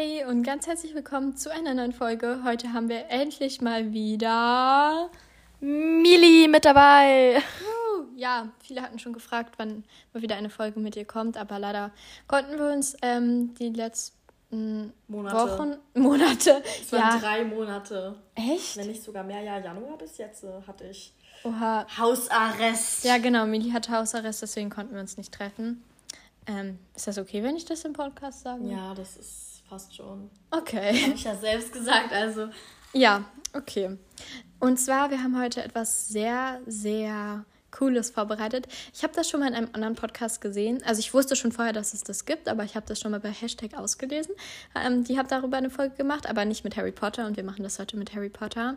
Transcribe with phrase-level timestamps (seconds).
[0.00, 2.42] Hey und ganz herzlich willkommen zu einer neuen Folge.
[2.44, 5.10] Heute haben wir endlich mal wieder
[5.58, 7.42] Mili mit dabei.
[8.14, 11.90] Ja, viele hatten schon gefragt, wann mal wieder eine Folge mit ihr kommt, aber leider
[12.28, 15.36] konnten wir uns ähm, die letzten Monate.
[15.36, 16.62] Wochen, Monate.
[16.80, 17.18] Es waren ja.
[17.18, 18.14] drei Monate.
[18.36, 18.76] Echt?
[18.76, 19.40] Wenn nicht sogar mehr.
[19.40, 21.12] Ja, Januar bis jetzt äh, hatte ich
[21.42, 21.84] Oha.
[21.98, 23.02] Hausarrest.
[23.02, 25.82] Ja, genau, Mili hatte Hausarrest, deswegen konnten wir uns nicht treffen.
[26.46, 28.64] Ähm, ist das okay, wenn ich das im Podcast sage?
[28.64, 30.30] Ja, das ist Passt schon.
[30.50, 31.02] Okay.
[31.02, 32.48] Habe ich ja selbst gesagt, also.
[32.92, 33.98] Ja, okay.
[34.60, 38.66] Und zwar, wir haben heute etwas sehr, sehr Cooles vorbereitet.
[38.94, 40.82] Ich habe das schon mal in einem anderen Podcast gesehen.
[40.84, 43.20] Also ich wusste schon vorher, dass es das gibt, aber ich habe das schon mal
[43.20, 44.34] bei Hashtag ausgelesen.
[44.74, 47.62] Ähm, die haben darüber eine Folge gemacht, aber nicht mit Harry Potter und wir machen
[47.62, 48.76] das heute mit Harry Potter.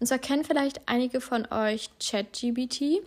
[0.00, 3.02] Und zwar kennen vielleicht einige von euch ChatGBT.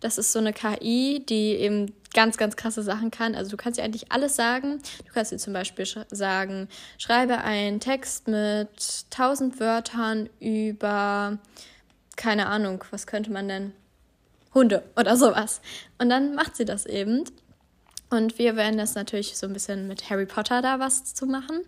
[0.00, 3.34] Das ist so eine KI, die eben ganz, ganz krasse Sachen kann.
[3.34, 4.80] Also du kannst ihr eigentlich alles sagen.
[5.06, 8.68] Du kannst ihr zum Beispiel sch sagen, schreibe einen Text mit
[9.12, 11.38] 1000 Wörtern über,
[12.16, 13.72] keine Ahnung, was könnte man denn?
[14.52, 15.60] Hunde oder sowas.
[15.98, 17.24] Und dann macht sie das eben.
[18.10, 21.60] Und wir werden das natürlich so ein bisschen mit Harry Potter da was zu machen.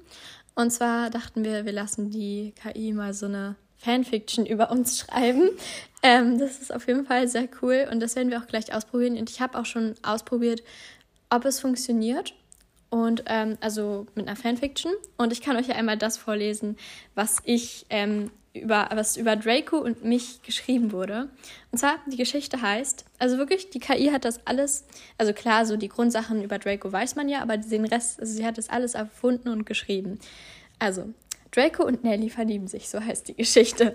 [0.55, 5.51] Und zwar dachten wir, wir lassen die KI mal so eine Fanfiction über uns schreiben.
[6.03, 9.17] Ähm, das ist auf jeden Fall sehr cool und das werden wir auch gleich ausprobieren.
[9.17, 10.63] Und ich habe auch schon ausprobiert,
[11.31, 12.35] ob es funktioniert.
[12.91, 14.93] Und ähm, also mit einer Fanfiction.
[15.17, 16.77] Und ich kann euch ja einmal das vorlesen,
[17.15, 21.31] was ich ähm, über, was über Draco und mich geschrieben wurde.
[21.71, 24.85] Und zwar, die Geschichte heißt, also wirklich, die KI hat das alles,
[25.17, 28.45] also klar, so die Grundsachen über Draco weiß man ja, aber den Rest, also sie
[28.45, 30.19] hat das alles erfunden und geschrieben.
[30.79, 31.15] Also,
[31.53, 33.95] Draco und Nelly verlieben sich, so heißt die Geschichte.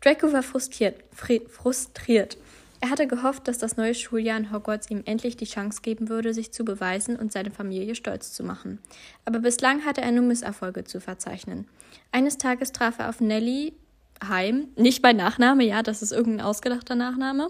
[0.00, 1.02] Draco war frustriert,
[1.48, 2.38] frustriert.
[2.80, 6.32] Er hatte gehofft, dass das neue Schuljahr in Hogwarts ihm endlich die Chance geben würde,
[6.32, 8.78] sich zu beweisen und seine Familie stolz zu machen.
[9.24, 11.66] Aber bislang hatte er nur Misserfolge zu verzeichnen.
[12.12, 13.72] Eines Tages traf er auf Nelly
[14.26, 17.48] heim, nicht bei Nachname, ja, das ist irgendein ausgedachter Nachname,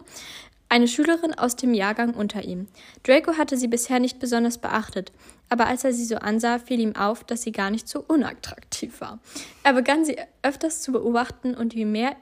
[0.68, 2.68] eine Schülerin aus dem Jahrgang unter ihm.
[3.02, 5.12] Draco hatte sie bisher nicht besonders beachtet,
[5.48, 9.00] aber als er sie so ansah, fiel ihm auf, dass sie gar nicht so unattraktiv
[9.00, 9.18] war.
[9.62, 12.16] Er begann sie öfters zu beobachten und je mehr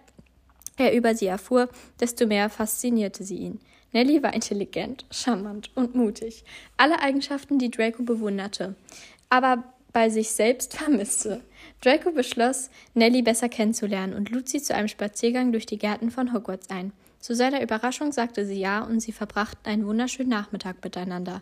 [0.76, 1.69] er über sie erfuhr,
[2.00, 3.60] desto mehr faszinierte sie ihn.
[3.93, 6.44] Nelly war intelligent, charmant und mutig.
[6.76, 8.75] Alle Eigenschaften, die Draco bewunderte,
[9.31, 11.41] aber bei sich selbst vermisste.
[11.81, 16.34] Draco beschloss, Nelly besser kennenzulernen und lud sie zu einem Spaziergang durch die Gärten von
[16.34, 16.93] Hogwarts ein.
[17.21, 21.41] Zu seiner Überraschung sagte sie ja und sie verbrachten einen wunderschönen Nachmittag miteinander.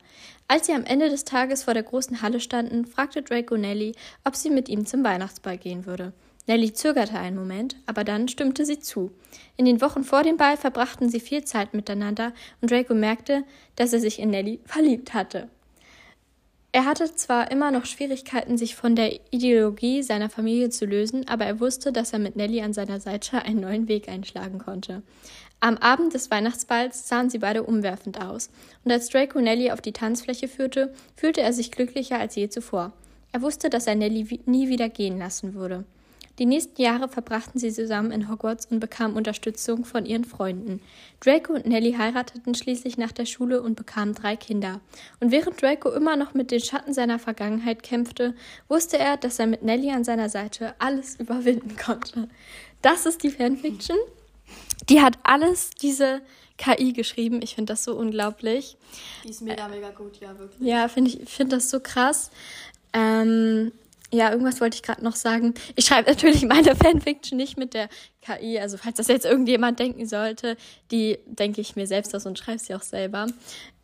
[0.48, 3.92] Als sie am Ende des Tages vor der großen Halle standen, fragte Draco Nelly,
[4.24, 6.12] ob sie mit ihm zum Weihnachtsball gehen würde.
[6.46, 9.10] Nelly zögerte einen Moment, aber dann stimmte sie zu.
[9.56, 13.44] In den Wochen vor dem Ball verbrachten sie viel Zeit miteinander und Draco merkte,
[13.76, 15.48] dass er sich in Nelly verliebt hatte.
[16.74, 21.44] Er hatte zwar immer noch Schwierigkeiten, sich von der Ideologie seiner Familie zu lösen, aber
[21.44, 25.04] er wusste, dass er mit Nelly an seiner Seite einen neuen Weg einschlagen konnte.
[25.64, 28.50] Am Abend des Weihnachtsballs sahen sie beide umwerfend aus,
[28.84, 32.92] und als Draco Nelly auf die Tanzfläche führte, fühlte er sich glücklicher als je zuvor.
[33.32, 35.84] Er wusste, dass er Nelly nie wieder gehen lassen würde.
[36.38, 40.82] Die nächsten Jahre verbrachten sie zusammen in Hogwarts und bekamen Unterstützung von ihren Freunden.
[41.20, 44.82] Draco und Nelly heirateten schließlich nach der Schule und bekamen drei Kinder.
[45.20, 48.34] Und während Draco immer noch mit den Schatten seiner Vergangenheit kämpfte,
[48.68, 52.28] wusste er, dass er mit Nelly an seiner Seite alles überwinden konnte.
[52.82, 53.96] Das ist die Fanfiction.
[54.88, 56.20] Die hat alles diese
[56.56, 57.40] KI geschrieben.
[57.42, 58.76] Ich finde das so unglaublich.
[59.24, 60.68] Die ist mega, mega gut, ja, wirklich.
[60.68, 62.30] Ja, finde ich finde das so krass.
[62.92, 63.72] Ähm,
[64.12, 65.54] ja, irgendwas wollte ich gerade noch sagen.
[65.74, 67.88] Ich schreibe natürlich meine Fanfiction nicht mit der
[68.22, 68.60] KI.
[68.60, 70.56] Also falls das jetzt irgendjemand denken sollte,
[70.90, 73.26] die denke ich mir selbst aus und schreibe sie auch selber.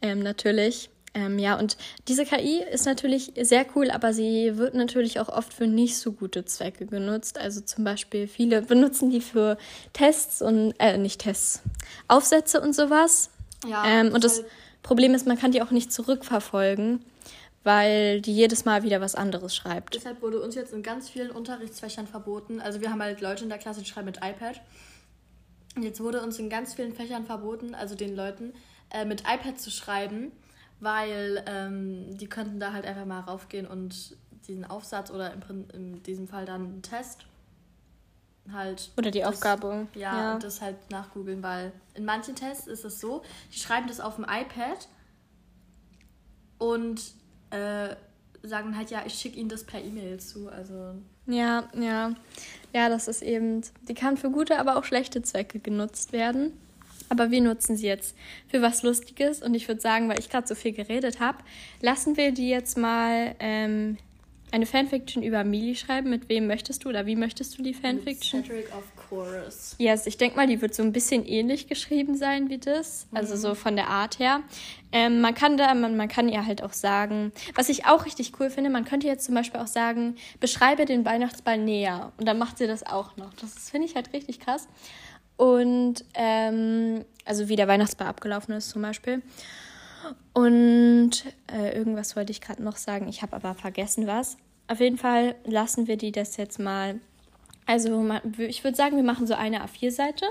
[0.00, 0.90] Ähm, natürlich.
[1.12, 1.76] Ähm, ja, und
[2.06, 6.12] diese KI ist natürlich sehr cool, aber sie wird natürlich auch oft für nicht so
[6.12, 7.38] gute Zwecke genutzt.
[7.38, 9.58] Also zum Beispiel viele benutzen die für
[9.92, 11.62] Tests und, äh, nicht Tests,
[12.06, 13.30] Aufsätze und sowas.
[13.66, 13.84] Ja.
[13.86, 14.46] Ähm, und das halt
[14.82, 17.04] Problem ist, man kann die auch nicht zurückverfolgen,
[17.64, 19.94] weil die jedes Mal wieder was anderes schreibt.
[19.94, 22.60] Deshalb wurde uns jetzt in ganz vielen Unterrichtsfächern verboten.
[22.60, 24.60] Also wir haben halt Leute in der Klasse, die schreiben mit iPad.
[25.76, 28.54] Und jetzt wurde uns in ganz vielen Fächern verboten, also den Leuten,
[28.90, 30.32] äh, mit iPad zu schreiben
[30.80, 34.16] weil ähm, die könnten da halt einfach mal raufgehen und
[34.48, 37.26] diesen Aufsatz oder im, in diesem Fall dann einen Test
[38.52, 38.90] halt.
[38.96, 39.86] Oder die das, Aufgabe.
[39.94, 43.22] Ja, ja, und das halt nachgoogeln, weil in manchen Tests ist es so,
[43.52, 44.88] die schreiben das auf dem iPad
[46.58, 47.00] und
[47.50, 47.94] äh,
[48.42, 50.48] sagen halt, ja, ich schicke ihnen das per E-Mail zu.
[50.48, 50.94] Also.
[51.26, 52.14] Ja, ja.
[52.72, 56.52] Ja, das ist eben, die kann für gute, aber auch schlechte Zwecke genutzt werden.
[57.10, 58.16] Aber wir nutzen sie jetzt
[58.48, 59.42] für was Lustiges.
[59.42, 61.38] Und ich würde sagen, weil ich gerade so viel geredet habe,
[61.82, 63.98] lassen wir die jetzt mal ähm,
[64.52, 66.10] eine Fanfiction über Mili schreiben.
[66.10, 68.40] Mit wem möchtest du oder wie möchtest du die Fanfiction?
[68.40, 69.76] Mit Cedric of Chorus.
[69.78, 73.06] Yes, ich denke mal, die wird so ein bisschen ähnlich geschrieben sein wie das.
[73.12, 74.42] Also so von der Art her.
[74.92, 78.32] Ähm, man kann da, man, man kann ihr halt auch sagen, was ich auch richtig
[78.40, 82.12] cool finde, man könnte jetzt zum Beispiel auch sagen, beschreibe den Weihnachtsball näher.
[82.18, 83.32] Und dann macht sie das auch noch.
[83.34, 84.68] Das finde ich halt richtig krass.
[85.40, 89.22] Und ähm, also wie der Weihnachtsball abgelaufen ist zum Beispiel.
[90.34, 91.12] Und
[91.50, 93.08] äh, irgendwas wollte ich gerade noch sagen.
[93.08, 94.36] Ich habe aber vergessen was.
[94.68, 97.00] Auf jeden Fall lassen wir die das jetzt mal.
[97.64, 98.06] Also
[98.36, 100.26] ich würde sagen, wir machen so eine A4-Seite.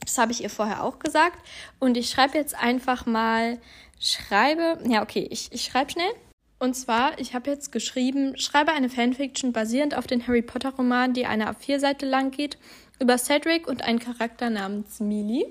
[0.00, 1.38] Das habe ich ihr vorher auch gesagt.
[1.78, 3.58] Und ich schreibe jetzt einfach mal,
[4.00, 6.12] schreibe, ja okay, ich, ich schreibe schnell.
[6.58, 11.12] Und zwar, ich habe jetzt geschrieben, schreibe eine Fanfiction basierend auf den Harry Potter Roman,
[11.12, 12.56] die eine A4-Seite lang geht,
[13.00, 15.46] über Cedric und einen Charakter namens Mili.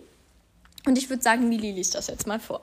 [0.86, 2.62] Und ich würde sagen, Mili liest das jetzt mal vor.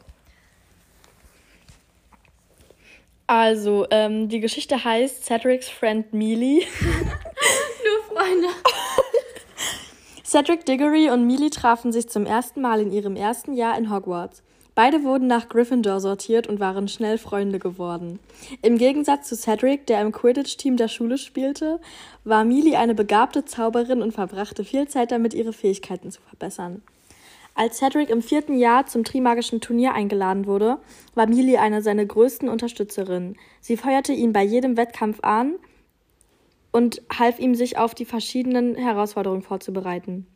[3.27, 6.65] Also, ähm, die Geschichte heißt Cedrics Friend Mealy.
[6.81, 8.49] Nur Freunde.
[10.25, 14.43] Cedric Diggory und Mealy trafen sich zum ersten Mal in ihrem ersten Jahr in Hogwarts.
[14.76, 18.20] Beide wurden nach Gryffindor sortiert und waren schnell Freunde geworden.
[18.61, 21.81] Im Gegensatz zu Cedric, der im Quidditch-Team der Schule spielte,
[22.25, 26.82] war Mealy eine begabte Zauberin und verbrachte viel Zeit damit, ihre Fähigkeiten zu verbessern.
[27.55, 30.76] Als Cedric im vierten Jahr zum Trimagischen Turnier eingeladen wurde,
[31.14, 33.38] war Mili eine seiner größten Unterstützerinnen.
[33.62, 35.55] Sie feuerte ihn bei jedem Wettkampf an
[36.70, 40.26] und half ihm, sich auf die verschiedenen Herausforderungen vorzubereiten.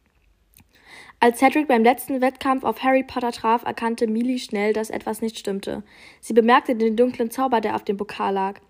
[1.21, 5.39] Als Cedric beim letzten Wettkampf auf Harry Potter traf, erkannte Mili schnell, dass etwas nicht
[5.39, 5.83] stimmte.
[6.21, 8.61] Sie bemerkte den dunklen Zauber, der auf dem Pokal lag,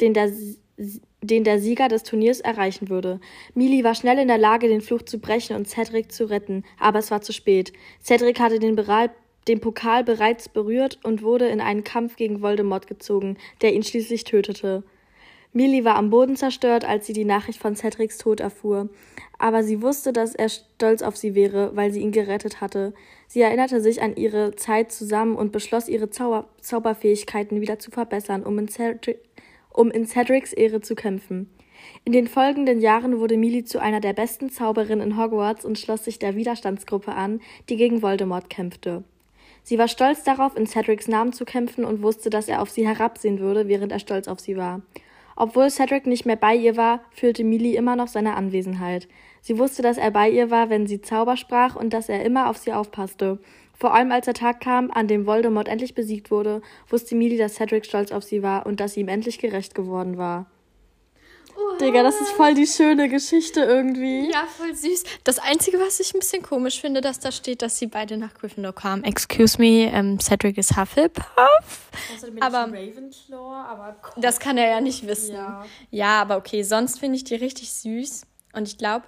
[0.00, 0.30] den der
[1.22, 3.20] den der Sieger des Turniers erreichen würde.
[3.54, 6.98] Mili war schnell in der Lage, den Fluch zu brechen und Cedric zu retten, aber
[6.98, 7.72] es war zu spät.
[8.02, 8.76] Cedric hatte den,
[9.48, 14.24] den Pokal bereits berührt und wurde in einen Kampf gegen Voldemort gezogen, der ihn schließlich
[14.24, 14.82] tötete.
[15.52, 18.88] Mili war am Boden zerstört, als sie die Nachricht von Cedrics Tod erfuhr.
[19.38, 22.94] Aber sie wusste, dass er stolz auf sie wäre, weil sie ihn gerettet hatte.
[23.26, 28.44] Sie erinnerte sich an ihre Zeit zusammen und beschloss, ihre Zauber Zauberfähigkeiten wieder zu verbessern,
[28.44, 28.68] um in
[29.72, 31.50] um in Cedrics Ehre zu kämpfen.
[32.04, 36.04] In den folgenden Jahren wurde Mili zu einer der besten Zauberinnen in Hogwarts und schloss
[36.04, 39.02] sich der Widerstandsgruppe an, die gegen Voldemort kämpfte.
[39.62, 42.86] Sie war stolz darauf, in Cedrics Namen zu kämpfen und wusste, dass er auf sie
[42.86, 44.82] herabsehen würde, während er stolz auf sie war.
[45.40, 49.08] Obwohl Cedric nicht mehr bei ihr war, fühlte Mili immer noch seine Anwesenheit.
[49.40, 52.50] Sie wusste, dass er bei ihr war, wenn sie Zauber sprach und dass er immer
[52.50, 53.38] auf sie aufpasste.
[53.72, 56.60] Vor allem als der Tag kam, an dem Voldemort endlich besiegt wurde,
[56.90, 60.18] wusste Mili, dass Cedric stolz auf sie war und dass sie ihm endlich gerecht geworden
[60.18, 60.44] war.
[61.56, 61.78] Oha.
[61.78, 64.30] Digga, das ist voll die schöne Geschichte irgendwie.
[64.30, 65.04] Ja, voll süß.
[65.24, 68.34] Das Einzige, was ich ein bisschen komisch finde, dass da steht, dass sie beide nach
[68.34, 69.04] Gryffindor kamen.
[69.04, 71.26] Excuse me, ähm, Cedric ist Hufflepuff.
[72.40, 75.34] aber Ravenclaw, aber das kann er ja nicht wissen.
[75.34, 78.22] Ja, ja aber okay, sonst finde ich die richtig süß.
[78.52, 79.06] Und ich glaube,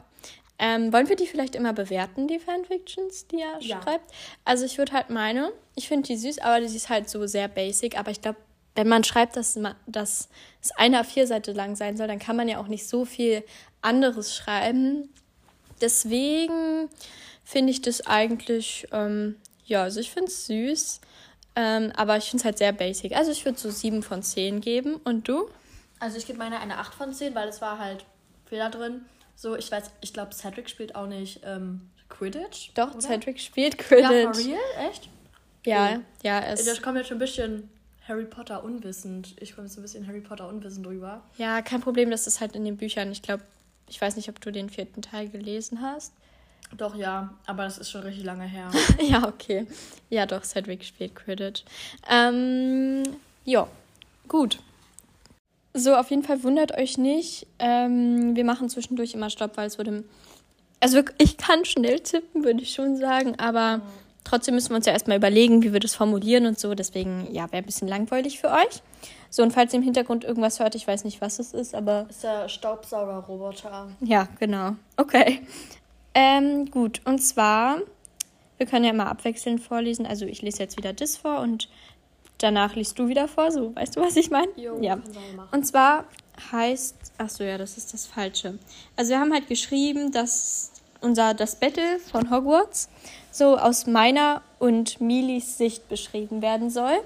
[0.59, 3.83] ähm, wollen wir die vielleicht immer bewerten, die Fanfictions, die er ja.
[3.83, 4.13] schreibt?
[4.45, 7.49] Also ich würde halt meine, ich finde die süß, aber die ist halt so sehr
[7.49, 7.99] basic.
[7.99, 8.39] Aber ich glaube,
[8.75, 10.29] wenn man schreibt, dass, dass
[10.63, 13.45] es eine A4-Seite lang sein soll, dann kann man ja auch nicht so viel
[13.83, 15.09] anderes schreiben.
[15.81, 16.89] Deswegen
[17.45, 21.01] finde ich das eigentlich, ähm, ja, also ich finde es süß,
[21.57, 23.15] ähm, aber ich finde es halt sehr basic.
[23.15, 24.97] Also ich würde so 7 von 10 geben.
[25.05, 25.49] Und du?
[26.01, 28.05] Also ich gebe meine eine 8 von 10, weil es war halt
[28.47, 29.05] Fehler drin.
[29.37, 32.71] So, ich weiß, ich glaube, Cedric spielt auch nicht ähm, Quidditch.
[32.75, 33.01] Doch, oder?
[33.01, 34.11] Cedric spielt Quidditch.
[34.11, 34.89] Ja, for real?
[34.89, 35.09] Echt?
[35.65, 36.03] Ja, oh.
[36.23, 36.41] ja.
[36.41, 37.71] Es das kommt jetzt schon ein bisschen
[38.09, 39.35] Harry Potter unwissend.
[39.41, 41.23] Ich komme jetzt ein bisschen Harry Potter unwissend drüber.
[41.39, 43.13] Ja, kein Problem, das ist halt in den Büchern.
[43.13, 43.45] Ich glaube,
[43.89, 46.13] ich weiß nicht, ob du den vierten Teil gelesen hast.
[46.77, 48.71] Doch, ja, aber das ist schon richtig lange her.
[49.01, 49.67] ja, okay.
[50.09, 51.65] Ja, doch, Cedric spielt Quidditch.
[52.11, 53.03] Ähm,
[53.45, 53.69] ja,
[54.27, 54.59] gut.
[55.75, 57.47] So, auf jeden Fall wundert euch nicht.
[57.59, 60.05] Ähm, wir machen zwischendurch immer Stopp, weil es würde.
[60.81, 63.83] Also ich kann schnell tippen, würde ich schon sagen, aber mhm.
[64.25, 66.75] Trotzdem müssen wir uns ja erstmal überlegen, wie wir das formulieren und so.
[66.75, 68.83] Deswegen, ja, wäre ein bisschen langweilig für euch.
[69.31, 72.07] So, und falls ihr im Hintergrund irgendwas hört, ich weiß nicht, was es ist, aber.
[72.11, 73.89] Ist der Staubsaugerroboter.
[74.01, 74.77] Ja, genau.
[74.97, 75.41] Okay.
[76.15, 77.79] Ähm, gut, und zwar,
[78.59, 80.07] wir können ja mal abwechselnd vorlesen.
[80.07, 81.69] Also ich lese jetzt wieder das vor und
[82.39, 84.49] danach liest du wieder vor, so weißt du, was ich meine?
[84.81, 84.99] Ja.
[85.53, 86.05] Und zwar
[86.51, 88.59] heißt, ach so, ja, das ist das Falsche.
[88.97, 90.72] Also wir haben halt geschrieben, dass
[91.03, 92.89] unser das Battle von Hogwarts
[93.31, 96.99] so aus meiner und Milis Sicht beschrieben werden soll.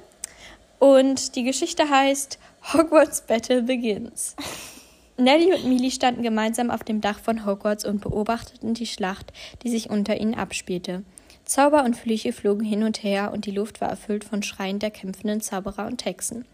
[0.78, 2.38] Und die Geschichte heißt
[2.72, 4.36] Hogwarts Battle Begins.
[5.16, 9.70] Nelly und Mili standen gemeinsam auf dem Dach von Hogwarts und beobachteten die Schlacht, die
[9.70, 11.04] sich unter ihnen abspielte.
[11.46, 14.90] Zauber und Flüche flogen hin und her und die Luft war erfüllt von Schreien der
[14.90, 16.44] kämpfenden Zauberer und Hexen.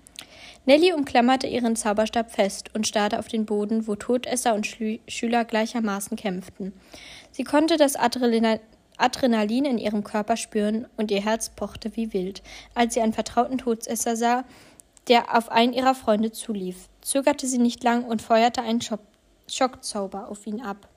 [0.64, 5.44] Nelly umklammerte ihren Zauberstab fest und starrte auf den Boden, wo Todesser und Schlü Schüler
[5.44, 6.72] gleichermaßen kämpften.
[7.32, 8.60] Sie konnte das Adrenalin
[8.98, 12.42] Adrenalin in ihrem Körper spüren und ihr Herz pochte wie wild,
[12.74, 14.44] als sie einen vertrauten Todesser sah,
[15.08, 16.88] der auf einen ihrer Freunde zulief.
[17.00, 19.00] Zögerte sie nicht lang und feuerte einen Schock
[19.48, 20.88] Schockzauber auf ihn ab.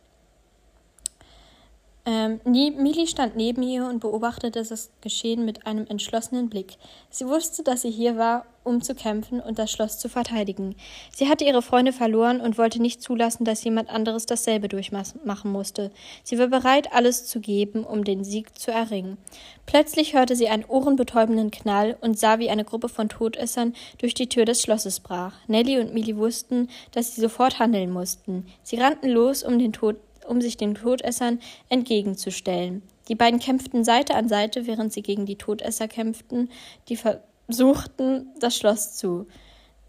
[2.08, 6.78] Ähm, Mili stand neben ihr und beobachtete das Geschehen mit einem entschlossenen Blick.
[7.10, 10.76] Sie wusste, dass sie hier war, um zu kämpfen und das Schloss zu verteidigen.
[11.12, 15.92] Sie hatte ihre Freunde verloren und wollte nicht zulassen, dass jemand anderes dasselbe durchmachen musste.
[16.24, 19.18] Sie war bereit, alles zu geben, um den Sieg zu erringen.
[19.66, 24.30] Plötzlich hörte sie einen ohrenbetäubenden Knall und sah, wie eine Gruppe von Todessern durch die
[24.30, 25.34] Tür des Schlosses brach.
[25.48, 28.46] Nelly und Mili wussten, dass sie sofort handeln mussten.
[28.62, 29.98] Sie rannten los, um den Tod
[30.28, 31.40] um sich den Todessern
[31.70, 32.82] entgegenzustellen.
[33.08, 36.50] Die beiden kämpften Seite an Seite, während sie gegen die Todesser kämpften,
[36.90, 39.28] die versuchten, das Schloss zu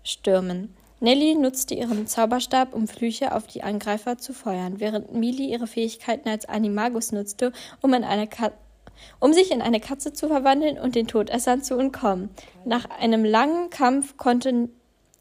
[0.03, 0.75] stürmen.
[1.01, 6.29] Nelly nutzte ihren Zauberstab, um Flüche auf die Angreifer zu feuern, während Mili ihre Fähigkeiten
[6.29, 7.53] als Animagus nutzte,
[7.83, 7.95] um,
[9.21, 12.31] um sich in eine Katze zu verwandeln und den Todessern zu entkommen.
[12.65, 14.71] Nach einem langen Kampf konnten,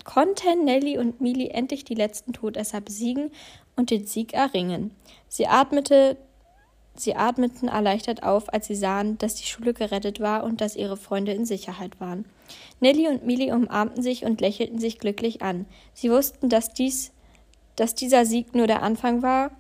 [0.06, 3.32] konnten Nelly und Mili endlich die letzten Todesser besiegen
[3.76, 4.92] und den Sieg erringen.
[5.28, 6.18] Sie atmete
[6.98, 10.96] Sie atmeten erleichtert auf, als sie sahen, dass die Schule gerettet war und dass ihre
[10.96, 12.26] Freunde in Sicherheit waren.
[12.80, 15.66] Nelly und Millie umarmten sich und lächelten sich glücklich an.
[15.94, 17.12] Sie wussten, dass dies,
[17.76, 19.52] dass dieser Sieg nur der Anfang war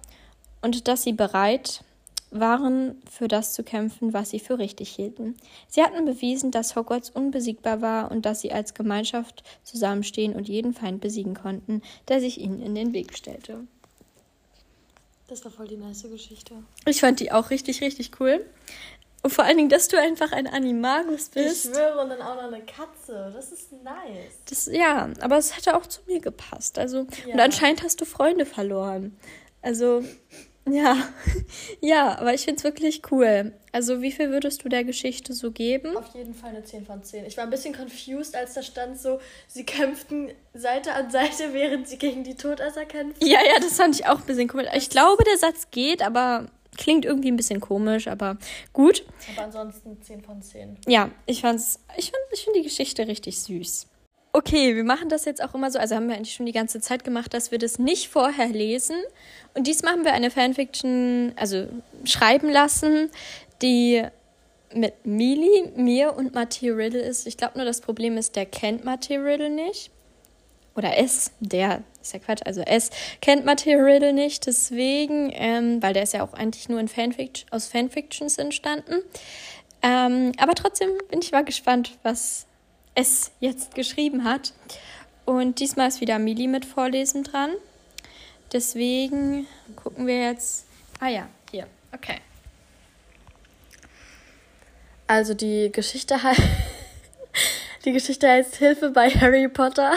[0.61, 1.83] und dass sie bereit
[2.31, 5.35] waren, für das zu kämpfen, was sie für richtig hielten.
[5.67, 10.73] Sie hatten bewiesen, dass Hogwarts unbesiegbar war und dass sie als Gemeinschaft zusammenstehen und jeden
[10.73, 13.67] Feind besiegen konnten, der sich ihnen in den Weg stellte.
[15.27, 16.53] Das war voll die nice Geschichte.
[16.85, 18.45] Ich fand die auch richtig, richtig cool.
[19.23, 21.65] Und vor allen Dingen, dass du einfach ein Animagus bist.
[21.65, 23.31] Ich schwöre, und dann auch noch eine Katze.
[23.33, 24.35] Das ist nice.
[24.47, 26.77] Das, ja, aber es hätte auch zu mir gepasst.
[26.77, 27.33] Also, ja.
[27.33, 29.17] und anscheinend hast du Freunde verloren.
[29.63, 30.03] Also,
[30.69, 30.97] ja,
[31.81, 33.53] ja, aber ich finde es wirklich cool.
[33.71, 35.97] Also, wie viel würdest du der Geschichte so geben?
[35.97, 37.25] Auf jeden Fall eine 10 von 10.
[37.25, 41.87] Ich war ein bisschen confused, als da stand so, sie kämpften Seite an Seite, während
[41.87, 43.27] sie gegen die Todesser kämpften.
[43.27, 44.67] Ja, ja, das fand ich auch ein bisschen komisch.
[44.75, 48.37] Ich glaube, der Satz geht, aber klingt irgendwie ein bisschen komisch, aber
[48.73, 49.05] gut.
[49.33, 50.77] Aber ansonsten 10 von 10.
[50.87, 53.87] Ja, ich fand's, ich find, ich find die Geschichte richtig süß.
[54.35, 56.81] Okay, wir machen das jetzt auch immer so, also haben wir eigentlich schon die ganze
[56.81, 58.97] Zeit gemacht, dass wir das nicht vorher lesen.
[59.53, 61.67] Und diesmal haben wir eine Fanfiction, also
[62.03, 63.11] schreiben lassen,
[63.61, 64.03] die
[64.73, 67.27] mit Mili, mir und Matthew Riddle ist.
[67.27, 69.89] Ich glaube nur, das Problem ist, der kennt Matthew Riddle nicht.
[70.75, 72.89] Oder es, der, ist ja Quatsch, also es
[73.21, 77.45] kennt Matthew Riddle nicht, deswegen, ähm, weil der ist ja auch eigentlich nur in Fanfic
[77.51, 78.95] aus Fanfictions entstanden.
[79.81, 82.47] Ähm, aber trotzdem bin ich mal gespannt, was
[82.95, 84.53] es jetzt geschrieben hat.
[85.25, 87.51] Und diesmal ist wieder Mili mit Vorlesen dran.
[88.53, 90.65] Deswegen gucken wir jetzt.
[90.99, 91.67] Ah ja, hier.
[91.93, 92.19] Okay.
[95.07, 96.41] Also die Geschichte heißt.
[97.85, 99.93] die Geschichte heißt Hilfe bei Harry Potter.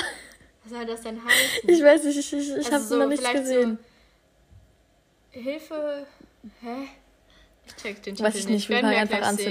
[0.65, 1.69] Was soll das denn heißen?
[1.69, 3.79] Ich weiß nicht, ich, ich, ich also habe so, noch nicht gesehen.
[5.33, 6.07] So Hilfe.
[6.61, 6.89] Hä?
[7.67, 9.51] Ich check den Titel Weiß ich nicht, wir fangen einfach an zu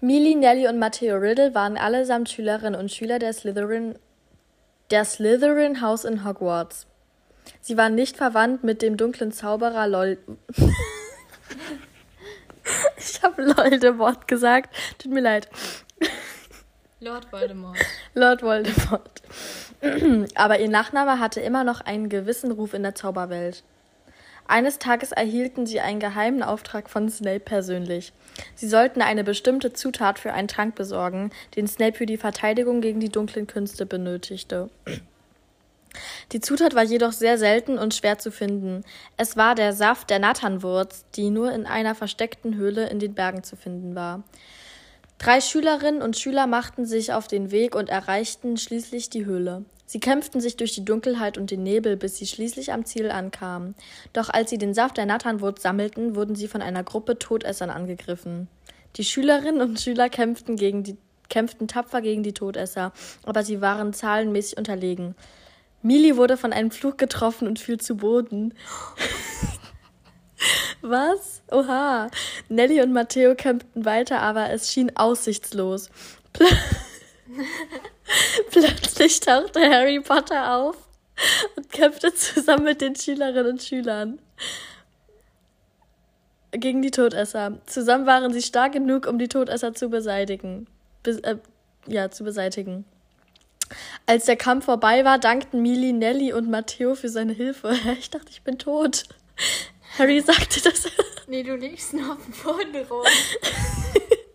[0.00, 3.98] Mili, Nelly und Matteo Riddle waren allesamt Schülerinnen und Schüler der Slytherin,
[4.90, 6.86] der Slytherin House in Hogwarts.
[7.60, 10.18] Sie waren nicht verwandt mit dem dunklen Zauberer Lol.
[12.96, 14.74] ich habe Loldemort gesagt.
[14.98, 15.48] Tut mir leid.
[17.00, 17.78] Lord Voldemort.
[18.14, 19.22] Lord Voldemort.
[20.34, 23.64] Aber ihr Nachname hatte immer noch einen gewissen Ruf in der Zauberwelt.
[24.48, 28.12] Eines Tages erhielten sie einen geheimen Auftrag von Snape persönlich.
[28.54, 33.00] Sie sollten eine bestimmte Zutat für einen Trank besorgen, den Snape für die Verteidigung gegen
[33.00, 34.70] die dunklen Künste benötigte.
[36.32, 38.84] Die Zutat war jedoch sehr selten und schwer zu finden.
[39.16, 43.42] Es war der Saft der Natternwurz, die nur in einer versteckten Höhle in den Bergen
[43.42, 44.22] zu finden war.
[45.18, 49.64] Drei Schülerinnen und Schüler machten sich auf den Weg und erreichten schließlich die Höhle.
[49.86, 53.76] Sie kämpften sich durch die Dunkelheit und den Nebel, bis sie schließlich am Ziel ankamen.
[54.12, 58.48] Doch als sie den Saft der Natternwurz sammelten, wurden sie von einer Gruppe Todessern angegriffen.
[58.96, 60.96] Die Schülerinnen und Schüler kämpften, gegen die,
[61.28, 62.92] kämpften tapfer gegen die Todesser,
[63.24, 65.14] aber sie waren zahlenmäßig unterlegen.
[65.82, 68.54] Mili wurde von einem Flug getroffen und fiel zu Boden.
[70.80, 71.42] Was?
[71.50, 72.10] Oha.
[72.48, 75.90] Nelly und Matteo kämpften weiter, aber es schien aussichtslos.
[78.50, 80.76] Plötzlich tauchte Harry Potter auf
[81.56, 84.18] und kämpfte zusammen mit den Schülerinnen und Schülern
[86.52, 87.58] gegen die Todesser.
[87.66, 90.66] Zusammen waren sie stark genug, um die Todesser zu beseitigen.
[91.02, 91.36] Be äh,
[91.86, 92.84] ja, zu beseitigen.
[94.06, 97.74] Als der Kampf vorbei war, dankten Mili, Nelly und Matteo für seine Hilfe.
[97.98, 99.04] Ich dachte, ich bin tot.
[99.98, 100.86] Harry sagte das.
[101.26, 103.04] Nee, du liegst nur auf dem Boden rum.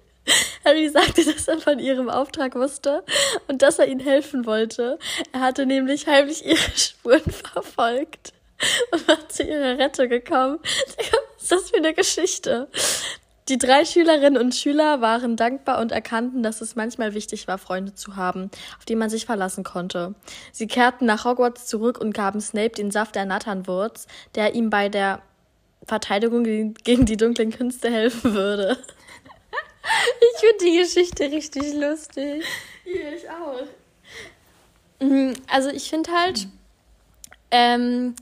[0.66, 3.04] Harry sagte, dass er von ihrem Auftrag wusste
[3.48, 5.00] und dass er ihnen helfen wollte.
[5.32, 8.34] Er hatte nämlich heimlich ihre Spuren verfolgt
[8.92, 10.60] und war zu ihrer Rettung gekommen.
[11.38, 12.68] Was ist das für eine Geschichte?
[13.50, 17.96] Die drei Schülerinnen und Schüler waren dankbar und erkannten, dass es manchmal wichtig war, Freunde
[17.96, 20.14] zu haben, auf die man sich verlassen konnte.
[20.52, 24.90] Sie kehrten nach Hogwarts zurück und gaben Snape den Saft der Natternwurz, der ihm bei
[24.90, 25.22] der
[25.86, 28.78] Verteidigung gegen die dunklen Künste helfen würde.
[29.84, 32.44] Ich finde die Geschichte richtig lustig.
[32.86, 33.68] Ja, ich auch.
[35.00, 36.48] Mhm, also ich finde halt,
[37.50, 38.16] ähm,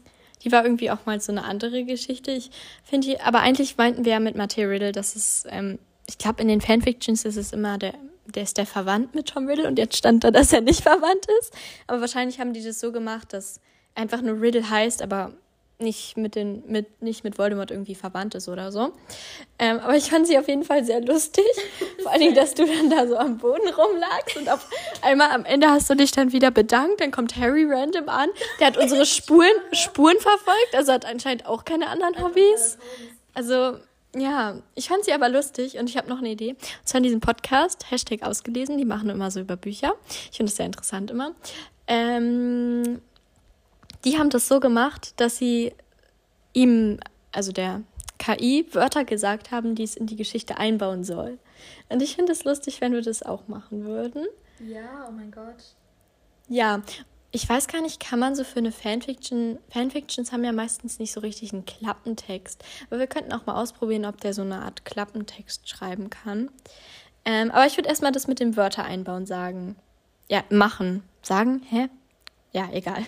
[0.44, 2.32] die war irgendwie auch mal so eine andere Geschichte.
[2.32, 2.50] Ich
[2.84, 6.42] finde die, aber eigentlich meinten wir ja mit Matthew Riddle, dass es, ähm, ich glaube
[6.42, 7.94] in den Fanfictions ist es immer der,
[8.26, 11.26] der ist der verwandt mit Tom Riddle und jetzt stand da, dass er nicht verwandt
[11.42, 11.54] ist.
[11.88, 13.60] Aber wahrscheinlich haben die das so gemacht, dass
[13.96, 15.34] einfach nur Riddle heißt, aber
[15.80, 18.92] nicht mit den mit nicht mit Voldemort irgendwie verwandt ist oder so.
[19.58, 21.46] Ähm, aber ich fand sie auf jeden Fall sehr lustig.
[22.04, 24.68] Vor allen Dingen, dass du dann da so am Boden rumlagst und auf
[25.02, 27.00] einmal am Ende hast du dich dann wieder bedankt.
[27.00, 28.30] Dann kommt Harry random an.
[28.60, 30.76] Der hat unsere Spuren Spuren verfolgt.
[30.76, 32.78] Also hat anscheinend auch keine anderen Hobbys.
[33.34, 33.78] Also
[34.16, 36.52] ja, ich fand sie aber lustig und ich habe noch eine Idee.
[36.52, 39.94] Und zwar in diesem Podcast, Hashtag ausgelesen, die machen immer so über Bücher.
[40.32, 41.36] Ich finde das sehr interessant immer.
[41.88, 43.02] Ähm,
[44.06, 45.74] die haben das so gemacht, dass sie
[46.54, 47.00] ihm,
[47.32, 47.82] also der
[48.18, 51.40] KI, Wörter gesagt haben, die es in die Geschichte einbauen soll.
[51.90, 54.26] Und ich finde es lustig, wenn wir das auch machen würden.
[54.60, 55.76] Ja, oh mein Gott.
[56.48, 56.82] Ja,
[57.32, 61.12] ich weiß gar nicht, kann man so für eine Fanfiction, Fanfictions haben ja meistens nicht
[61.12, 64.84] so richtig einen Klappentext, aber wir könnten auch mal ausprobieren, ob der so eine Art
[64.84, 66.50] Klappentext schreiben kann.
[67.26, 69.76] Ähm, aber ich würde erstmal das mit dem Wörter einbauen sagen.
[70.28, 71.04] Ja, machen.
[71.22, 71.62] Sagen?
[71.70, 71.90] Hä?
[72.52, 73.06] Ja, egal.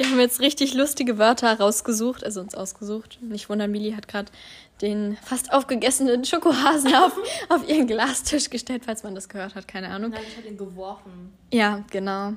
[0.00, 3.18] Wir haben jetzt richtig lustige Wörter rausgesucht, also uns ausgesucht.
[3.20, 4.32] Nicht wundern, Mili hat gerade
[4.80, 7.12] den fast aufgegessenen Schokohasen auf,
[7.50, 10.12] auf ihren Glastisch gestellt, falls man das gehört hat, keine Ahnung.
[10.12, 11.34] Nein, ich habe ihn geworfen.
[11.52, 12.32] Ja, genau.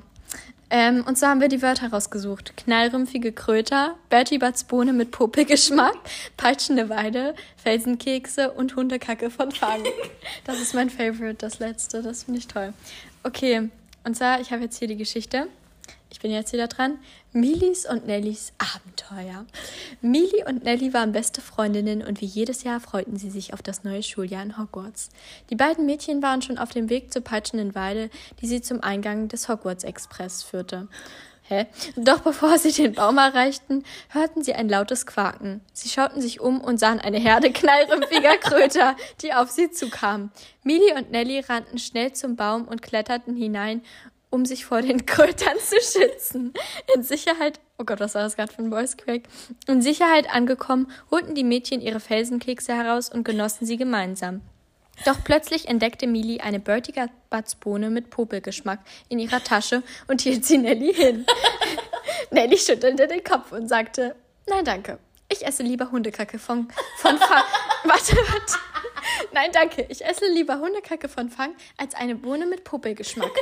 [0.68, 2.54] Ähm, und so haben wir die Wörter rausgesucht.
[2.54, 5.96] Knallrümpfige Kröter, Bertie Butts Bohne mit Popelgeschmack,
[6.36, 9.82] peitschende Weide, Felsenkekse und Hundekacke von Fang.
[10.44, 12.02] Das ist mein Favorite, das letzte.
[12.02, 12.74] Das finde ich toll.
[13.22, 13.70] Okay,
[14.04, 15.46] und zwar, ich habe jetzt hier die Geschichte.
[16.10, 16.98] Ich bin jetzt wieder dran.
[17.32, 19.44] Milis und Nellys Abenteuer.
[20.00, 23.82] Mili und Nelly waren beste Freundinnen und wie jedes Jahr freuten sie sich auf das
[23.82, 25.10] neue Schuljahr in Hogwarts.
[25.50, 29.28] Die beiden Mädchen waren schon auf dem Weg zur peitschenden Weide, die sie zum Eingang
[29.28, 30.88] des Hogwarts Express führte.
[31.46, 31.66] Hä?
[31.96, 35.60] Doch bevor sie den Baum erreichten, hörten sie ein lautes Quaken.
[35.74, 40.32] Sie schauten sich um und sahen eine Herde knallrümpfiger Kröter, die auf sie zukamen.
[40.62, 43.82] Mili und Nelly rannten schnell zum Baum und kletterten hinein,
[44.34, 46.52] um sich vor den Krötern zu schützen.
[46.94, 49.22] In Sicherheit, oh Gott, was war das gerade für ein Voice Crack?
[49.68, 54.42] In Sicherheit angekommen, holten die Mädchen ihre Felsenkekse heraus und genossen sie gemeinsam.
[55.04, 60.58] Doch plötzlich entdeckte Mili eine Bertiger Batzbohne mit Popelgeschmack in ihrer Tasche und hielt sie
[60.58, 61.26] Nelly hin.
[62.30, 64.14] Nelly schüttelte den Kopf und sagte,
[64.46, 64.98] nein, danke.
[65.28, 66.68] Ich esse lieber Hundekacke von,
[66.98, 67.42] von Fang.
[67.84, 68.54] warte, warte.
[69.32, 69.86] Nein, danke.
[69.88, 73.32] Ich esse lieber Hundekacke von Fang als eine Bohne mit Popelgeschmack.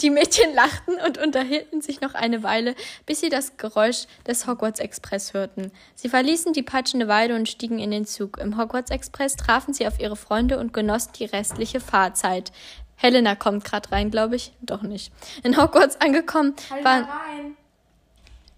[0.00, 2.74] Die Mädchen lachten und unterhielten sich noch eine Weile,
[3.06, 5.70] bis sie das Geräusch des Hogwarts Express hörten.
[5.94, 8.38] Sie verließen die peitschende Weide und stiegen in den Zug.
[8.38, 12.50] Im Hogwarts Express trafen sie auf ihre Freunde und genossen die restliche Fahrzeit.
[12.96, 14.52] Helena kommt gerade rein, glaube ich.
[14.60, 15.12] Doch nicht.
[15.44, 17.06] In Hogwarts angekommen waren.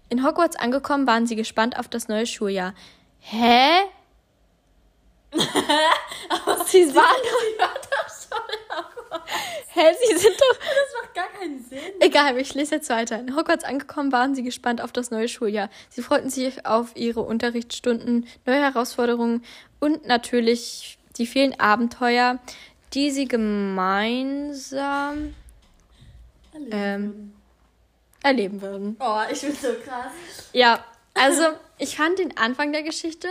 [0.09, 2.73] In Hogwarts angekommen waren sie gespannt auf das neue Schuljahr.
[3.19, 3.83] Hä?
[6.29, 7.21] Aber sie waren
[7.59, 7.77] doch.
[9.73, 10.57] Hä, sie sind doch.
[10.59, 11.79] Das macht gar keinen Sinn.
[11.99, 13.19] Egal, ich lese jetzt weiter.
[13.19, 15.69] In Hogwarts angekommen waren sie gespannt auf das neue Schuljahr.
[15.89, 19.43] Sie freuten sich auf ihre Unterrichtsstunden, neue Herausforderungen
[19.79, 22.39] und natürlich die vielen Abenteuer,
[22.93, 24.77] die sie gemeinsam
[26.53, 27.33] erleben, ähm,
[28.23, 28.97] erleben würden.
[28.99, 30.11] Oh, ich bin so krass.
[30.53, 31.43] Ja, also
[31.77, 33.27] ich fand den Anfang der Geschichte,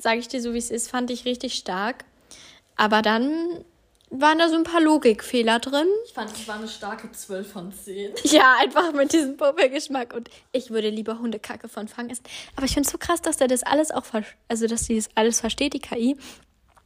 [0.00, 2.04] sage ich dir so wie es ist, fand ich richtig stark.
[2.76, 3.64] Aber dann
[4.12, 5.86] waren da so ein paar Logikfehler drin.
[6.04, 8.12] Ich fand, es war eine starke 12 von 10.
[8.24, 10.14] Ja, einfach mit diesem Popelgeschmack.
[10.14, 12.24] Und ich würde lieber Hundekacke von Fang essen.
[12.54, 14.04] Aber ich finde es so krass, dass der das alles auch,
[14.48, 16.16] also dass sie das alles versteht, die KI.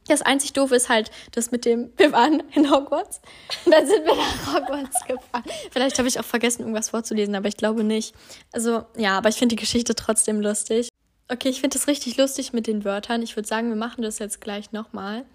[0.07, 3.19] Das einzig doof ist halt das mit dem, wir waren in Hogwarts
[3.65, 5.43] und dann sind wir nach Hogwarts gefahren.
[5.71, 8.15] Vielleicht habe ich auch vergessen, irgendwas vorzulesen, aber ich glaube nicht.
[8.53, 10.87] Also ja, aber ich finde die Geschichte trotzdem lustig.
[11.29, 13.21] Okay, ich finde das richtig lustig mit den Wörtern.
[13.21, 15.25] Ich würde sagen, wir machen das jetzt gleich nochmal.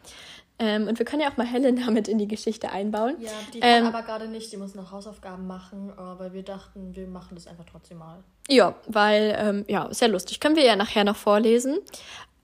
[0.63, 3.17] Ähm, und wir können ja auch mal Helena mit in die Geschichte einbauen.
[3.19, 6.95] Ja, die kann ähm, aber gerade nicht, die muss noch Hausaufgaben machen, aber wir dachten,
[6.95, 8.23] wir machen das einfach trotzdem mal.
[8.49, 10.39] Ja, weil, ähm, ja, sehr lustig.
[10.39, 11.79] Können wir ja nachher noch vorlesen.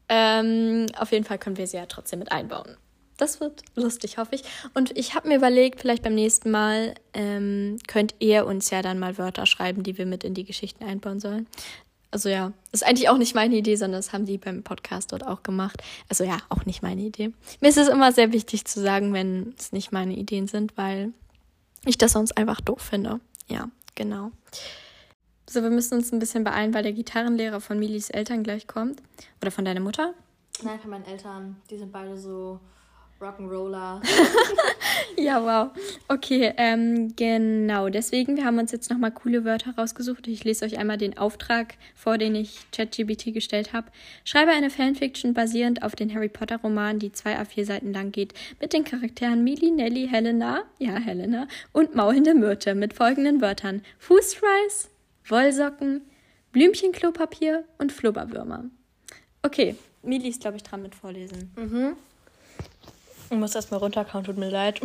[0.09, 2.77] Ähm, auf jeden Fall können wir sie ja trotzdem mit einbauen.
[3.19, 4.43] Das wird lustig, hoffe ich.
[4.75, 8.99] Und ich habe mir überlegt, vielleicht beim nächsten Mal ähm, könnt ihr uns ja dann
[8.99, 11.47] mal Wörter schreiben, die wir mit in die Geschichten einbauen sollen.
[12.11, 15.27] Also ja, ist eigentlich auch nicht meine Idee, sondern das haben die beim Podcast dort
[15.27, 15.83] auch gemacht.
[16.09, 17.33] Also ja, auch nicht meine Idee.
[17.61, 21.13] Mir ist es immer sehr wichtig zu sagen, wenn es nicht meine Ideen sind, weil
[21.85, 23.21] ich das sonst einfach doof finde.
[23.47, 24.31] Ja, genau.
[25.49, 29.03] So, wir müssen uns ein bisschen beeilen, weil der Gitarrenlehrer von Milis Eltern gleich kommt.
[29.41, 30.15] Oder von deiner Mutter?
[30.63, 31.57] Nein, von meinen Eltern.
[31.71, 32.61] Die sind beide so
[33.21, 34.01] Rock'n'Roller.
[35.17, 35.71] ja, wow.
[36.07, 37.89] Okay, ähm, genau.
[37.89, 40.29] Deswegen, wir haben uns jetzt nochmal coole Wörter rausgesucht.
[40.29, 43.91] Ich lese euch einmal den Auftrag vor, den ich ChatGBT gestellt habe.
[44.25, 48.35] Schreibe eine Fanfiction basierend auf den Harry Potter Roman, die zwei A4 Seiten lang geht,
[48.61, 53.83] mit den Charakteren Millie, Nelly, Helena, ja, Helena, und maulende Myrte mit folgenden Wörtern.
[53.99, 54.91] Fußreis,
[55.27, 56.03] Wollsocken,
[56.53, 58.65] Blümchenklopapier und Flubberwürmer.
[59.43, 61.51] Okay, Millie ist, glaube ich, dran mit Vorlesen.
[61.57, 61.97] Mhm.
[63.31, 64.81] Ich muss erstmal runterkauen, tut mir leid.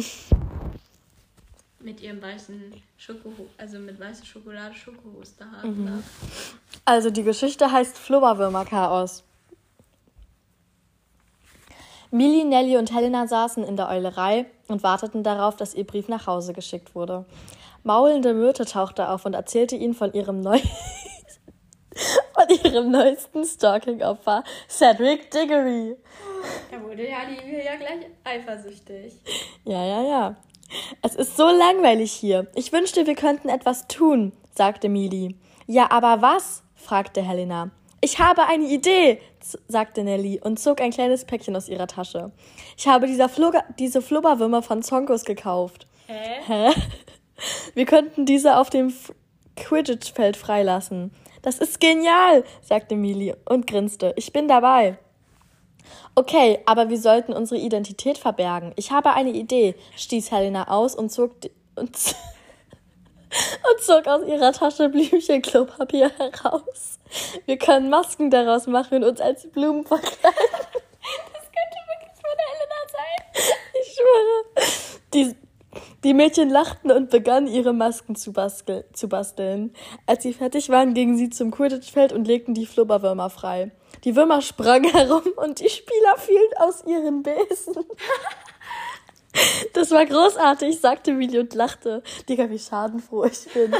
[1.79, 5.85] Mit ihrem weißen Schoko, also mit weißer Schokolade Schokohosterhaken.
[5.85, 6.03] Mhm.
[6.85, 9.23] Also die Geschichte heißt Flubberwürmer Chaos.
[12.11, 16.27] Millie, Nelly und Helena saßen in der Eulerei und warteten darauf, dass ihr Brief nach
[16.27, 17.25] Hause geschickt wurde.
[17.83, 20.61] Maulende Myrte tauchte auf und erzählte ihnen von ihrem neuen
[22.33, 25.97] von ihrem neuesten Stalking-Opfer, Cedric Diggory.
[26.71, 29.13] Da wurde ja die ja gleich eifersüchtig.
[29.65, 30.35] Ja, ja, ja.
[31.01, 32.47] Es ist so langweilig hier.
[32.55, 35.35] Ich wünschte, wir könnten etwas tun, sagte Mili.
[35.67, 36.63] Ja, aber was?
[36.75, 37.71] fragte Helena.
[38.01, 39.21] Ich habe eine Idee,
[39.69, 42.31] sagte Nelly und zog ein kleines Päckchen aus ihrer Tasche.
[42.75, 45.87] Ich habe dieser Flugger, diese Flubberwürmer von Zonkos gekauft.
[46.07, 46.41] Hä?
[46.45, 46.71] Hä?
[47.75, 48.93] Wir könnten diese auf dem
[49.55, 51.13] Quidditch-Feld freilassen.
[51.43, 54.13] Das ist genial, sagte Mili und grinste.
[54.17, 54.97] Ich bin dabei.
[56.15, 58.73] Okay, aber wir sollten unsere Identität verbergen.
[58.75, 61.31] Ich habe eine Idee, stieß Helena aus und zog
[61.75, 66.99] und, und zog aus ihrer Tasche Blümchenklopapier heraus.
[67.45, 70.19] Wir können Masken daraus machen und uns als Blumen verkleiden.
[70.23, 73.43] Das könnte wirklich von Helena sein.
[73.81, 74.93] Ich schwöre.
[75.13, 75.35] Die,
[76.03, 79.73] die Mädchen lachten und begannen, ihre Masken zu, bastel zu basteln.
[80.05, 83.71] Als sie fertig waren, gingen sie zum Quidditch-Feld und legten die Flubberwürmer frei.
[84.03, 87.75] Die Würmer sprangen herum und die Spieler fielen aus ihren Besen.
[89.73, 92.03] Das war großartig, sagte Willi und lachte.
[92.29, 93.73] Digga, wie schadenfroh ich bin.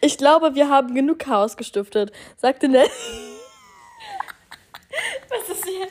[0.00, 2.90] Ich glaube, wir haben genug Chaos gestiftet, sagte Nelly.
[5.28, 5.88] Was ist hier?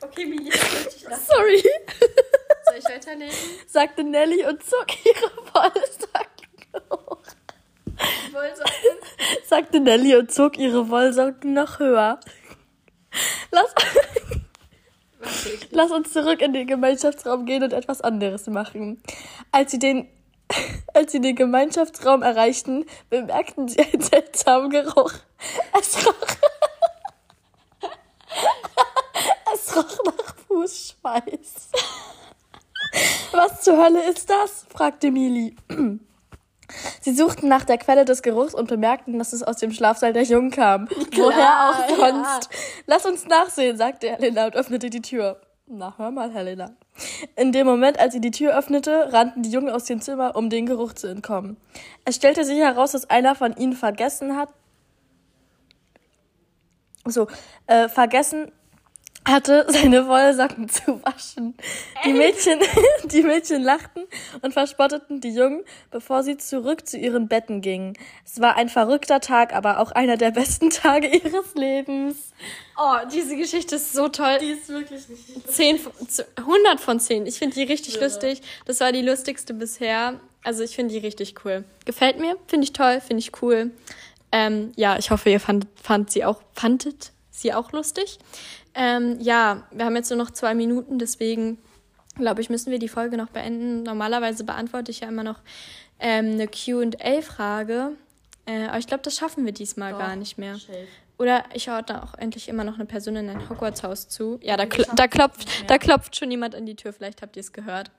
[0.00, 1.24] Okay, Willi, ich lachen.
[1.26, 1.62] Sorry.
[2.66, 3.34] Soll ich weiternehmen?
[3.66, 7.22] Sagte Nelly und zog ihre Wollsocken hoch.
[8.32, 8.65] Wollsocken?
[9.46, 12.20] Sagte Nelly und zog ihre Wollsocken noch höher.
[13.50, 13.74] Lass,
[15.70, 19.02] Lass uns zurück in den Gemeinschaftsraum gehen und etwas anderes machen.
[19.52, 20.08] Als sie den
[20.94, 25.12] als sie den Gemeinschaftsraum erreichten, bemerkten sie einen seltsamen Geruch.
[25.78, 26.14] Es roch,
[29.54, 31.70] es roch nach Fußschweiß.
[33.32, 34.66] Was zur Hölle ist das?
[34.70, 35.56] fragte Mili.
[37.00, 40.24] Sie suchten nach der Quelle des Geruchs und bemerkten, dass es aus dem Schlafsaal der
[40.24, 40.86] Jungen kam.
[40.86, 42.48] Klar, Woher auch sonst?
[42.50, 42.58] Ja.
[42.86, 45.40] Lass uns nachsehen, sagte Helena und öffnete die Tür.
[45.68, 46.76] Na, hör mal, Helena.
[47.34, 50.48] In dem Moment, als sie die Tür öffnete, rannten die Jungen aus dem Zimmer, um
[50.48, 51.56] den Geruch zu entkommen.
[52.04, 54.48] Es stellte sich heraus, dass einer von ihnen vergessen hat,
[57.04, 57.26] so,
[57.66, 58.52] äh, vergessen
[59.26, 61.54] hatte, seine Wollsocken zu waschen.
[62.04, 62.60] Die Mädchen,
[63.04, 64.04] die Mädchen lachten
[64.42, 67.94] und verspotteten die Jungen, bevor sie zurück zu ihren Betten gingen.
[68.24, 72.32] Es war ein verrückter Tag, aber auch einer der besten Tage ihres Lebens.
[72.78, 74.38] Oh, diese Geschichte ist so toll.
[74.40, 75.80] Die ist wirklich richtig 10,
[76.36, 77.26] 100 von 10.
[77.26, 78.02] Ich finde die richtig ja.
[78.02, 78.42] lustig.
[78.64, 80.20] Das war die lustigste bisher.
[80.44, 81.64] Also ich finde die richtig cool.
[81.84, 83.72] Gefällt mir, finde ich toll, finde ich cool.
[84.30, 88.18] Ähm, ja, ich hoffe, ihr fandet, fand sie auch, fandet sie auch lustig.
[88.76, 91.58] Ähm, ja, wir haben jetzt nur noch zwei Minuten, deswegen
[92.14, 93.82] glaube ich, müssen wir die Folge noch beenden.
[93.82, 95.40] Normalerweise beantworte ich ja immer noch
[95.98, 97.92] ähm, eine QA-Frage.
[98.46, 100.56] Äh, aber ich glaube, das schaffen wir diesmal Doch, gar nicht mehr.
[100.56, 100.86] Safe.
[101.18, 104.38] Oder ich schaue da auch endlich immer noch eine Person in ein Hogwarts-Haus zu.
[104.42, 106.92] Ja, da, kl da, klopft, da klopft schon jemand an die Tür.
[106.92, 107.90] Vielleicht habt ihr es gehört.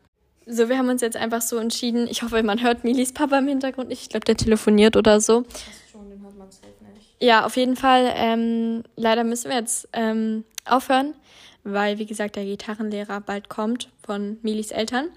[0.45, 2.07] So, wir haben uns jetzt einfach so entschieden.
[2.07, 4.03] Ich hoffe, man hört Milis Papa im Hintergrund nicht.
[4.03, 5.43] Ich glaube, der telefoniert oder so.
[5.91, 6.47] Schon, den hört man
[6.93, 7.15] nicht.
[7.19, 8.13] Ja, auf jeden Fall.
[8.15, 11.13] Ähm, leider müssen wir jetzt ähm, aufhören,
[11.63, 15.09] weil, wie gesagt, der Gitarrenlehrer bald kommt von Milis Eltern.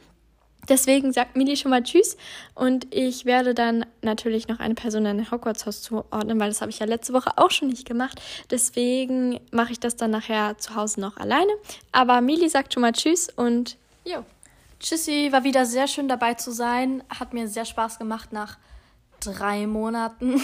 [0.69, 2.17] Deswegen sagt Mili schon mal Tschüss
[2.55, 6.71] und ich werde dann natürlich noch eine Person in ein Hogwarts-Haus zuordnen, weil das habe
[6.71, 8.21] ich ja letzte Woche auch schon nicht gemacht.
[8.51, 11.51] Deswegen mache ich das dann nachher zu Hause noch alleine.
[11.93, 14.25] Aber Mili sagt schon mal Tschüss und jo.
[14.79, 17.03] Tschüssi, war wieder sehr schön dabei zu sein.
[17.11, 18.57] Hat mir sehr Spaß gemacht nach
[19.21, 20.41] drei Monaten.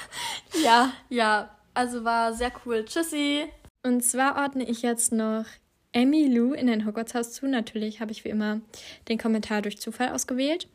[0.64, 2.84] ja, ja, also war sehr cool.
[2.84, 3.44] Tschüssi.
[3.84, 5.44] Und zwar ordne ich jetzt noch
[5.92, 7.46] Emmy Lou in ein Hogwarts-Haus zu.
[7.46, 8.62] Natürlich habe ich wie immer
[9.08, 10.68] den Kommentar durch Zufall ausgewählt.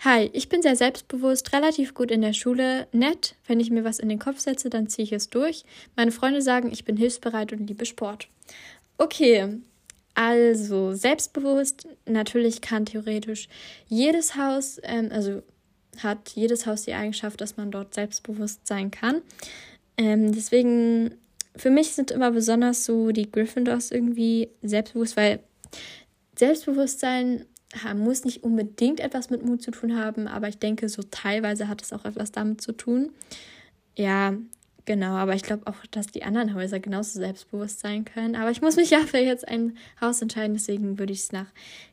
[0.00, 3.36] Hi, ich bin sehr selbstbewusst, relativ gut in der Schule, nett.
[3.46, 5.64] Wenn ich mir was in den Kopf setze, dann ziehe ich es durch.
[5.94, 8.26] Meine Freunde sagen, ich bin hilfsbereit und liebe Sport.
[8.98, 9.60] Okay,
[10.14, 11.86] also selbstbewusst.
[12.04, 13.48] Natürlich kann theoretisch
[13.86, 15.42] jedes Haus, ähm, also
[15.98, 19.22] hat jedes Haus die Eigenschaft, dass man dort selbstbewusst sein kann.
[19.96, 21.14] Ähm, deswegen,
[21.60, 25.40] für mich sind immer besonders so die Gryffindors irgendwie selbstbewusst, weil
[26.34, 27.44] Selbstbewusstsein
[27.94, 31.82] muss nicht unbedingt etwas mit Mut zu tun haben, aber ich denke, so teilweise hat
[31.82, 33.12] es auch etwas damit zu tun.
[33.94, 34.34] Ja,
[34.86, 38.36] genau, aber ich glaube auch, dass die anderen Häuser genauso selbstbewusst sein können.
[38.36, 41.46] Aber ich muss mich ja für jetzt ein Haus entscheiden, deswegen würde ich es nach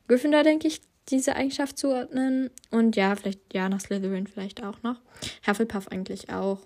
[0.08, 2.51] Gryffindor, denke ich, diese Eigenschaft zuordnen.
[2.71, 5.01] Und ja, vielleicht, ja, nach Slytherin vielleicht auch noch.
[5.45, 6.62] Hufflepuff eigentlich auch.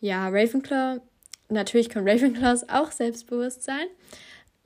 [0.00, 1.00] Ja, Ravenclaw,
[1.50, 3.86] natürlich können Ravenclaws auch selbstbewusst sein.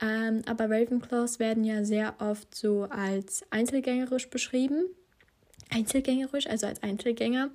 [0.01, 4.85] Ähm, aber Ravenclaws werden ja sehr oft so als einzelgängerisch beschrieben.
[5.69, 7.49] Einzelgängerisch, also als Einzelgänger.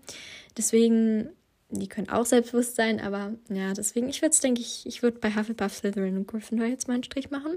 [0.57, 1.31] Deswegen,
[1.69, 5.19] die können auch selbstbewusst sein, aber ja, deswegen, ich würde es, denke ich, ich würde
[5.19, 7.57] bei Hufflepuff, Slytherin und Gryffindor jetzt mal einen Strich machen.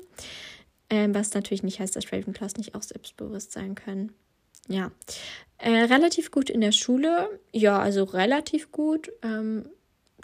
[0.90, 4.12] Ähm, was natürlich nicht heißt, dass Ravenclaws nicht auch selbstbewusst sein können.
[4.68, 4.92] Ja.
[5.58, 7.40] Äh, relativ gut in der Schule.
[7.52, 9.12] Ja, also relativ gut.
[9.22, 9.70] Ähm,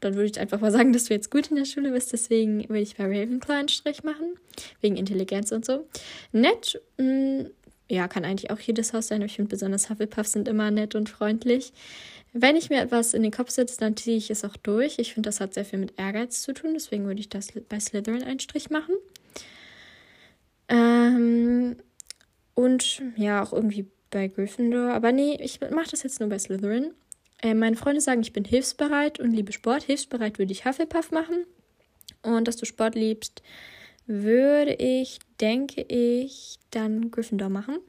[0.01, 2.13] dann würde ich einfach mal sagen, dass du jetzt gut in der Schule bist.
[2.13, 4.35] Deswegen würde ich bei Ravenclaw einen Strich machen.
[4.81, 5.87] Wegen Intelligenz und so.
[6.31, 6.81] Nett.
[6.97, 7.49] Mh, mm,
[7.91, 9.21] ja, kann eigentlich auch jedes Haus sein.
[9.23, 11.73] Ich finde besonders Hufflepuffs sind immer nett und freundlich.
[12.33, 14.99] Wenn ich mir etwas in den Kopf setze, dann ziehe ich es auch durch.
[14.99, 16.75] Ich finde, das hat sehr viel mit Ehrgeiz zu tun.
[16.75, 18.93] Deswegen würde ich das bei Slytherin einen Strich machen.
[20.67, 21.77] Ähm,
[22.53, 24.93] und ja, auch irgendwie bei Gryffindor.
[24.93, 26.91] Aber nee, ich mache das jetzt nur bei Slytherin.
[27.41, 29.83] Äh, meine Freunde sagen, ich bin hilfsbereit und liebe Sport.
[29.83, 31.45] Hilfsbereit würde ich Hufflepuff machen.
[32.21, 33.41] Und dass du Sport liebst,
[34.05, 37.79] würde ich, denke ich, dann Gryffindor machen.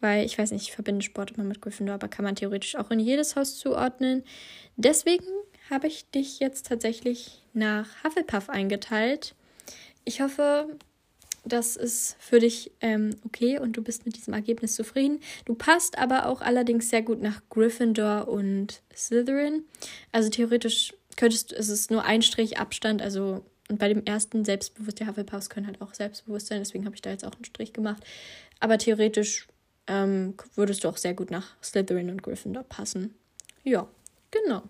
[0.00, 2.90] Weil ich weiß nicht, ich verbinde Sport immer mit Gryffindor, aber kann man theoretisch auch
[2.90, 4.24] in jedes Haus zuordnen.
[4.76, 5.26] Deswegen
[5.68, 9.34] habe ich dich jetzt tatsächlich nach Hufflepuff eingeteilt.
[10.04, 10.78] Ich hoffe,
[11.44, 15.20] das ist für dich ähm, okay und du bist mit diesem Ergebnis zufrieden.
[15.44, 19.64] Du passt aber auch allerdings sehr gut nach Gryffindor und Slytherin.
[20.12, 24.44] Also theoretisch könntest du, es ist nur ein Strich Abstand, also und bei dem ersten
[24.44, 27.44] selbstbewusst, die Hufflepuffs können halt auch selbstbewusst sein, deswegen habe ich da jetzt auch einen
[27.44, 28.02] Strich gemacht.
[28.58, 29.46] Aber theoretisch
[29.86, 33.14] ähm, würdest du auch sehr gut nach Slytherin und Gryffindor passen.
[33.62, 33.88] Ja,
[34.32, 34.62] genau.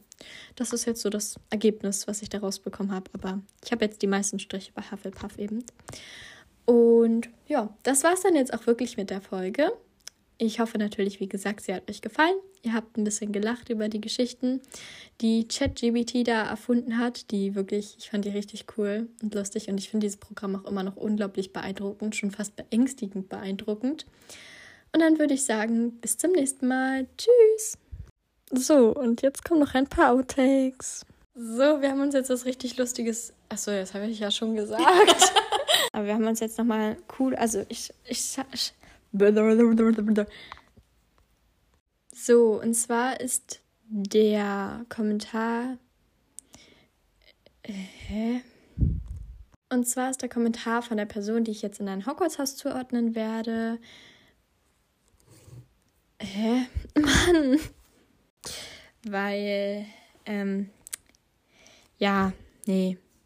[0.56, 3.10] Das ist jetzt so das Ergebnis, was ich daraus bekommen habe.
[3.14, 5.64] Aber ich habe jetzt die meisten Striche bei Hufflepuff eben.
[6.64, 9.72] Und ja, das war es dann jetzt auch wirklich mit der Folge.
[10.38, 12.36] Ich hoffe natürlich, wie gesagt, sie hat euch gefallen.
[12.62, 14.60] Ihr habt ein bisschen gelacht über die Geschichten,
[15.20, 17.30] die ChatGBT da erfunden hat.
[17.30, 19.68] Die wirklich, ich fand die richtig cool und lustig.
[19.68, 24.06] Und ich finde dieses Programm auch immer noch unglaublich beeindruckend, schon fast beängstigend beeindruckend.
[24.92, 27.06] Und dann würde ich sagen, bis zum nächsten Mal.
[27.18, 27.76] Tschüss.
[28.52, 31.04] So, und jetzt kommen noch ein paar Outtakes.
[31.34, 33.32] So, wir haben uns jetzt was richtig Lustiges.
[33.48, 34.82] Achso, das habe ich ja schon gesagt.
[35.92, 38.74] Aber wir haben uns jetzt nochmal cool, also ich, ich, ich
[42.12, 45.78] so, und zwar ist der Kommentar.
[47.62, 48.40] Äh, hä?
[49.70, 53.14] Und zwar ist der Kommentar von der Person, die ich jetzt in ein Hogwarts-Haus zuordnen
[53.14, 53.78] werde.
[56.20, 56.66] Hä?
[56.98, 57.58] Mann!
[59.08, 59.86] Weil,
[60.26, 60.70] ähm,
[61.98, 62.32] ja,
[62.66, 62.98] nee,